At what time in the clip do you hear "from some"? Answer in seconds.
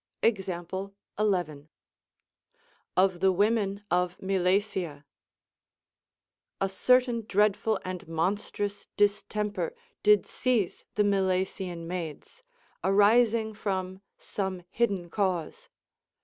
13.53-14.63